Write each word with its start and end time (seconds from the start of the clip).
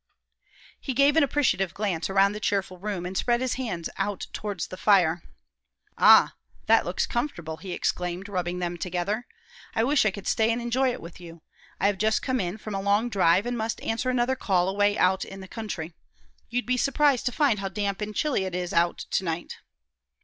He 0.79 0.95
gave 0.95 1.15
an 1.15 1.21
appreciative 1.21 1.75
glance 1.75 2.09
around 2.09 2.31
the 2.31 2.39
cheerful 2.39 2.79
room, 2.79 3.05
and 3.05 3.15
spread 3.15 3.39
his 3.39 3.53
hands 3.53 3.87
out 3.97 4.25
towards 4.33 4.65
the 4.65 4.75
fire. 4.75 5.21
"Ah, 5.95 6.33
that 6.65 6.85
looks 6.85 7.05
comfortable!" 7.05 7.57
he 7.57 7.71
exclaimed, 7.71 8.27
rubbing 8.27 8.57
them 8.57 8.77
together. 8.79 9.27
"I 9.75 9.83
wish 9.83 10.03
I 10.03 10.09
could 10.09 10.25
stay 10.25 10.51
and 10.51 10.59
enjoy 10.59 10.91
it 10.91 11.01
with 11.03 11.19
you. 11.19 11.43
I 11.79 11.85
have 11.85 11.99
just 11.99 12.23
come 12.23 12.39
in 12.39 12.57
from 12.57 12.73
a 12.73 12.81
long 12.81 13.09
drive, 13.09 13.45
and 13.45 13.55
must 13.55 13.79
answer 13.81 14.09
another 14.09 14.35
call 14.35 14.67
away 14.67 14.97
out 14.97 15.23
in 15.23 15.39
the 15.39 15.47
country. 15.47 15.93
You'd 16.49 16.65
be 16.65 16.77
surprised 16.77 17.27
to 17.27 17.31
find 17.31 17.59
how 17.59 17.69
damp 17.69 18.01
and 18.01 18.15
chilly 18.15 18.43
it 18.45 18.55
is 18.55 18.73
out 18.73 19.05
to 19.11 19.23
night." 19.23 19.59